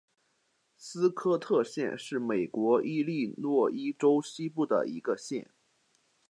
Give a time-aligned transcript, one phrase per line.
[0.77, 5.51] 斯科特县是美国伊利诺伊州西部的一个县。